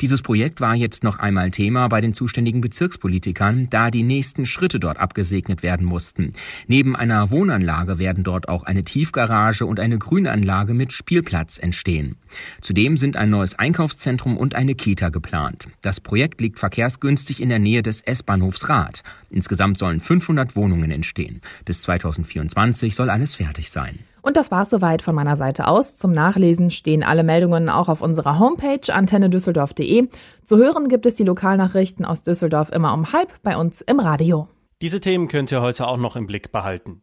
Dieses 0.03 0.21
Projekt 0.21 0.61
war 0.61 0.75
jetzt 0.75 1.03
noch 1.03 1.19
einmal 1.19 1.51
Thema 1.51 1.89
bei 1.89 2.03
den 2.03 2.13
zuständigen 2.13 2.61
Bezirkspolitikern, 2.61 3.69
da 3.71 3.91
die 3.91 4.02
die 4.03 4.15
nächsten 4.15 4.47
Schritte 4.47 4.81
dort 4.81 4.99
abgesegnet 4.99 5.63
werden 5.63 5.87
mussten. 5.87 6.33
Neben 6.67 6.97
einer 6.97 7.31
Wohnanlage 7.31 7.99
werden 7.99 8.25
dort 8.25 8.49
auch 8.49 8.65
eine 8.65 8.83
Tiefgarage 8.83 9.65
und 9.65 9.79
eine 9.79 9.99
Grünanlage 9.99 10.75
mit 10.75 10.93
Spielplatz 10.93 11.59
entstehen. 11.59 12.17
Zudem 12.61 12.97
sind 12.97 13.17
ein 13.17 13.31
neues 13.31 13.55
Einkaufszentrum 13.59 14.37
und 14.37 14.55
eine 14.57 14.75
Kita 14.75 15.11
geplant. 15.11 15.69
Das 15.83 16.01
Projekt 16.01 16.41
liegt 16.41 16.59
verkehrsgünstig 16.59 17.41
in 17.41 17.49
der 17.49 17.61
Nähe 17.61 17.83
des 17.83 18.01
S-Bahnhofs 18.01 18.69
Rad. 18.69 19.03
Insgesamt 19.31 19.79
sollen 19.79 20.01
500 20.01 20.57
Wohnungen 20.57 20.91
entstehen. 20.91 21.41
Bis 21.65 21.83
2024 21.83 22.95
soll 22.95 23.09
alles 23.09 23.37
fertig 23.37 23.71
sein. 23.71 24.01
Und 24.23 24.37
das 24.37 24.51
war's 24.51 24.71
soweit 24.71 25.03
von 25.03 25.15
meiner 25.15 25.37
Seite 25.37 25.67
aus. 25.67 25.99
Zum 25.99 26.13
Nachlesen 26.13 26.71
stehen 26.71 27.03
alle 27.03 27.25
Meldungen 27.25 27.69
auch 27.69 27.89
auf 27.89 28.01
unserer 28.01 28.39
Homepage 28.39 28.93
antennedüsseldorf.de. 28.93 30.09
Zu 30.45 30.57
hören 30.57 30.89
gibt 30.89 31.07
es 31.07 31.17
die 31.17 31.25
Lokalnachrichten 31.25 32.05
aus 32.05 32.23
Düsseldorf 32.23 32.71
immer 32.71 32.95
um 32.95 33.13
halb 33.13 33.43
bei 33.43 33.57
uns 33.57 33.83
im 33.83 34.01
Radio. 34.01 34.49
Diese 34.81 35.01
Themen 35.01 35.29
könnt 35.29 35.53
ihr 35.53 35.61
heute 35.61 35.87
auch 35.87 35.97
noch 35.99 36.17
im 36.17 36.27
Blick 36.27 36.53
behalten. 36.53 37.03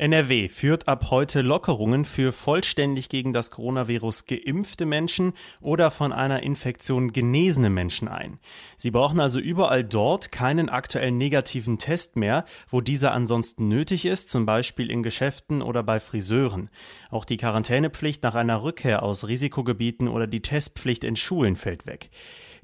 NRW 0.00 0.48
führt 0.48 0.88
ab 0.88 1.10
heute 1.10 1.42
Lockerungen 1.42 2.06
für 2.06 2.32
vollständig 2.32 3.10
gegen 3.10 3.34
das 3.34 3.50
Coronavirus 3.50 4.24
geimpfte 4.24 4.86
Menschen 4.86 5.34
oder 5.60 5.90
von 5.90 6.10
einer 6.10 6.42
Infektion 6.42 7.12
genesene 7.12 7.68
Menschen 7.68 8.08
ein. 8.08 8.38
Sie 8.78 8.90
brauchen 8.90 9.20
also 9.20 9.40
überall 9.40 9.84
dort 9.84 10.32
keinen 10.32 10.70
aktuellen 10.70 11.18
negativen 11.18 11.76
Test 11.76 12.16
mehr, 12.16 12.46
wo 12.70 12.80
dieser 12.80 13.12
ansonsten 13.12 13.68
nötig 13.68 14.06
ist, 14.06 14.30
zum 14.30 14.46
Beispiel 14.46 14.90
in 14.90 15.02
Geschäften 15.02 15.60
oder 15.60 15.82
bei 15.82 16.00
Friseuren. 16.00 16.70
Auch 17.10 17.26
die 17.26 17.36
Quarantänepflicht 17.36 18.22
nach 18.22 18.34
einer 18.34 18.62
Rückkehr 18.62 19.02
aus 19.02 19.28
Risikogebieten 19.28 20.08
oder 20.08 20.26
die 20.26 20.40
Testpflicht 20.40 21.04
in 21.04 21.16
Schulen 21.16 21.56
fällt 21.56 21.86
weg. 21.86 22.08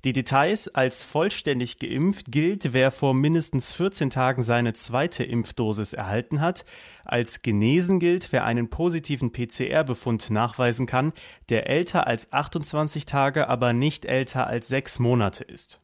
Die 0.06 0.12
Details 0.12 0.68
als 0.68 1.02
vollständig 1.02 1.80
geimpft 1.80 2.30
gilt, 2.30 2.72
wer 2.72 2.92
vor 2.92 3.12
mindestens 3.12 3.72
14 3.72 4.08
Tagen 4.08 4.44
seine 4.44 4.72
zweite 4.72 5.24
Impfdosis 5.24 5.94
erhalten 5.94 6.40
hat. 6.40 6.64
Als 7.04 7.42
genesen 7.42 7.98
gilt, 7.98 8.30
wer 8.30 8.44
einen 8.44 8.70
positiven 8.70 9.32
PCR-Befund 9.32 10.30
nachweisen 10.30 10.86
kann, 10.86 11.12
der 11.48 11.68
älter 11.68 12.06
als 12.06 12.32
28 12.32 13.04
Tage, 13.04 13.48
aber 13.48 13.72
nicht 13.72 14.04
älter 14.04 14.46
als 14.46 14.68
sechs 14.68 15.00
Monate 15.00 15.42
ist. 15.42 15.80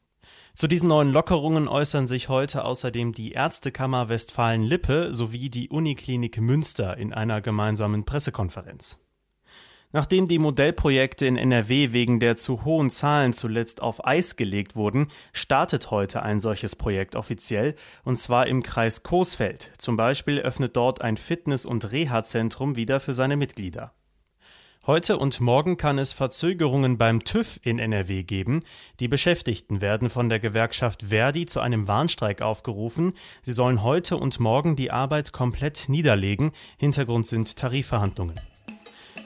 Zu 0.53 0.67
diesen 0.67 0.87
neuen 0.87 1.11
Lockerungen 1.11 1.67
äußern 1.67 2.07
sich 2.07 2.29
heute 2.29 2.63
außerdem 2.63 3.11
die 3.11 3.33
Ärztekammer 3.33 4.07
Westfalen-Lippe 4.07 5.13
sowie 5.13 5.49
die 5.49 5.67
Uniklinik 5.67 6.39
Münster 6.39 6.95
in 6.95 7.13
einer 7.13 7.41
gemeinsamen 7.41 8.05
Pressekonferenz. 8.05 9.02
Nachdem 9.95 10.27
die 10.27 10.39
Modellprojekte 10.39 11.27
in 11.27 11.37
NRW 11.37 11.93
wegen 11.93 12.19
der 12.19 12.35
zu 12.35 12.65
hohen 12.65 12.89
Zahlen 12.89 13.31
zuletzt 13.31 13.79
auf 13.79 14.05
Eis 14.07 14.35
gelegt 14.35 14.75
wurden, 14.75 15.09
startet 15.33 15.91
heute 15.91 16.23
ein 16.23 16.39
solches 16.39 16.75
Projekt 16.75 17.15
offiziell, 17.15 17.75
und 18.03 18.17
zwar 18.17 18.47
im 18.47 18.63
Kreis 18.63 19.03
Coesfeld. 19.03 19.69
Zum 19.77 19.95
Beispiel 19.95 20.39
öffnet 20.39 20.75
dort 20.75 21.01
ein 21.01 21.15
Fitness- 21.15 21.67
und 21.67 21.91
Reha-Zentrum 21.91 22.75
wieder 22.75 22.99
für 22.99 23.13
seine 23.13 23.37
Mitglieder. 23.37 23.93
Heute 24.87 25.17
und 25.17 25.39
morgen 25.39 25.77
kann 25.77 25.99
es 25.99 26.11
Verzögerungen 26.11 26.97
beim 26.97 27.23
TÜV 27.23 27.59
in 27.61 27.77
NRW 27.77 28.23
geben. 28.23 28.63
Die 28.99 29.07
Beschäftigten 29.07 29.79
werden 29.79 30.09
von 30.09 30.27
der 30.27 30.39
Gewerkschaft 30.39 31.03
Verdi 31.03 31.45
zu 31.45 31.59
einem 31.59 31.87
Warnstreik 31.87 32.41
aufgerufen. 32.41 33.13
Sie 33.43 33.53
sollen 33.53 33.83
heute 33.83 34.17
und 34.17 34.39
morgen 34.39 34.75
die 34.75 34.89
Arbeit 34.89 35.33
komplett 35.33 35.87
niederlegen. 35.87 36.51
Hintergrund 36.77 37.27
sind 37.27 37.55
Tarifverhandlungen. 37.55 38.39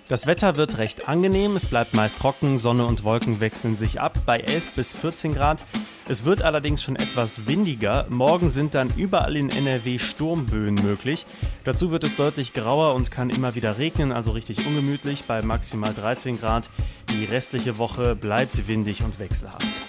Das 0.09 0.25
Wetter 0.25 0.55
wird 0.55 0.77
recht 0.77 1.09
angenehm, 1.09 1.57
es 1.57 1.65
bleibt 1.65 1.93
meist 1.93 2.17
trocken, 2.17 2.57
Sonne 2.57 2.85
und 2.85 3.03
Wolken 3.03 3.41
wechseln 3.41 3.75
sich 3.75 3.99
ab 3.99 4.17
bei 4.25 4.39
11 4.39 4.71
bis 4.73 4.95
14 4.95 5.33
Grad. 5.33 5.65
Es 6.07 6.23
wird 6.23 6.41
allerdings 6.43 6.81
schon 6.81 6.95
etwas 6.95 7.45
windiger. 7.45 8.05
Morgen 8.07 8.47
sind 8.47 8.73
dann 8.73 8.89
überall 8.95 9.35
in 9.35 9.49
NRW 9.49 9.99
Sturmböen 9.99 10.75
möglich. 10.75 11.25
Dazu 11.65 11.91
wird 11.91 12.05
es 12.05 12.15
deutlich 12.15 12.53
grauer 12.53 12.95
und 12.95 13.11
kann 13.11 13.29
immer 13.29 13.55
wieder 13.55 13.79
regnen, 13.79 14.13
also 14.13 14.31
richtig 14.31 14.65
ungemütlich 14.65 15.25
bei 15.25 15.41
maximal 15.41 15.93
13 15.93 16.39
Grad. 16.39 16.69
Die 17.11 17.25
restliche 17.25 17.77
Woche 17.77 18.15
bleibt 18.15 18.69
windig 18.69 19.03
und 19.03 19.19
wechselhaft. 19.19 19.81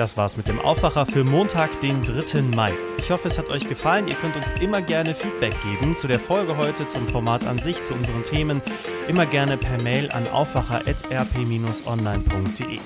Das 0.00 0.16
war's 0.16 0.36
mit 0.38 0.48
dem 0.48 0.58
Aufwacher 0.58 1.04
für 1.04 1.24
Montag, 1.24 1.78
den 1.82 2.02
3. 2.02 2.40
Mai. 2.56 2.72
Ich 2.96 3.10
hoffe, 3.10 3.28
es 3.28 3.36
hat 3.36 3.50
euch 3.50 3.68
gefallen. 3.68 4.08
Ihr 4.08 4.14
könnt 4.14 4.34
uns 4.34 4.54
immer 4.54 4.80
gerne 4.80 5.14
Feedback 5.14 5.54
geben 5.60 5.94
zu 5.94 6.08
der 6.08 6.18
Folge 6.18 6.56
heute, 6.56 6.88
zum 6.88 7.06
Format 7.06 7.46
an 7.46 7.58
sich, 7.58 7.82
zu 7.82 7.92
unseren 7.92 8.22
Themen. 8.22 8.62
Immer 9.08 9.26
gerne 9.26 9.58
per 9.58 9.78
Mail 9.82 10.10
an 10.10 10.26
aufwacher.rp-online.de. 10.28 12.78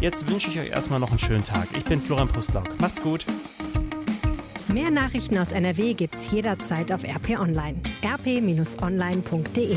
Jetzt 0.00 0.30
wünsche 0.30 0.48
ich 0.48 0.58
euch 0.58 0.70
erstmal 0.70 0.98
noch 0.98 1.10
einen 1.10 1.18
schönen 1.18 1.44
Tag. 1.44 1.68
Ich 1.76 1.84
bin 1.84 2.00
Florian 2.00 2.28
Pustlock. 2.28 2.80
Macht's 2.80 3.02
gut. 3.02 3.26
Mehr 4.68 4.90
Nachrichten 4.90 5.36
aus 5.36 5.52
NRW 5.52 5.92
gibt's 5.92 6.30
jederzeit 6.30 6.90
auf 6.90 7.04
RP 7.04 7.38
Online. 7.38 7.82
rp-online.de 8.02 9.76